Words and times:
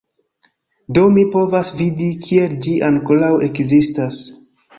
Do, 0.97 1.03
mi 1.17 1.25
povas 1.35 1.69
vidi 1.81 2.07
kiel 2.23 2.57
ĝi 2.65 2.75
ankoraŭ 2.89 3.31
ekzistas 3.51 4.21